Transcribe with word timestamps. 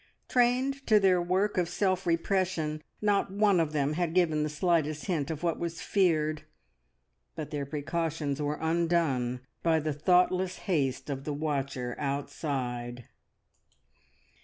Trained 0.27 0.87
to 0.87 0.99
their 0.99 1.21
work 1.21 1.59
of 1.59 1.69
self 1.69 2.07
repression, 2.07 2.81
not 3.03 3.29
one 3.29 3.59
of 3.59 3.71
them 3.71 3.93
had 3.93 4.15
given 4.15 4.41
the 4.41 4.49
slightest 4.49 5.05
hint 5.05 5.29
of 5.29 5.43
what 5.43 5.59
was 5.59 5.79
feared, 5.83 6.41
but 7.35 7.51
their 7.51 7.67
precautions 7.67 8.41
were 8.41 8.57
undone 8.59 9.41
by 9.61 9.79
the 9.79 9.93
thoughtless 9.93 10.55
haste 10.65 11.11
of 11.11 11.23
the 11.23 11.33
watcher 11.33 11.95
outside. 11.99 13.09